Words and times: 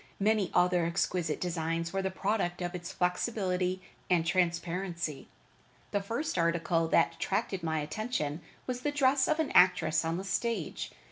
Many 0.19 0.49
other 0.55 0.83
exquisite 0.87 1.39
designs 1.39 1.93
were 1.93 2.01
the 2.01 2.09
product 2.09 2.59
of 2.63 2.73
its 2.73 2.91
flexibility 2.91 3.83
and 4.09 4.25
transparency. 4.25 5.27
The 5.91 6.01
first 6.01 6.39
article 6.39 6.87
that 6.87 7.13
attracted 7.17 7.61
my 7.61 7.81
attention 7.81 8.41
was 8.65 8.81
the 8.81 8.91
dress 8.91 9.27
of 9.27 9.39
an 9.39 9.51
actress 9.51 10.03
on 10.03 10.17
the 10.17 10.23
stage. 10.23 10.91